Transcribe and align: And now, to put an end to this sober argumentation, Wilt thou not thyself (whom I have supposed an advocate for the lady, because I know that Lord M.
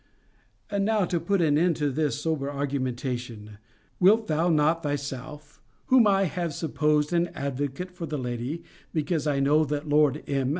And 0.71 0.83
now, 0.83 1.05
to 1.05 1.19
put 1.19 1.43
an 1.43 1.59
end 1.59 1.75
to 1.75 1.91
this 1.91 2.19
sober 2.23 2.49
argumentation, 2.49 3.59
Wilt 3.99 4.25
thou 4.25 4.49
not 4.49 4.81
thyself 4.81 5.61
(whom 5.89 6.07
I 6.07 6.23
have 6.23 6.55
supposed 6.55 7.13
an 7.13 7.27
advocate 7.35 7.91
for 7.91 8.07
the 8.07 8.17
lady, 8.17 8.63
because 8.95 9.27
I 9.27 9.39
know 9.39 9.63
that 9.65 9.87
Lord 9.87 10.23
M. 10.25 10.49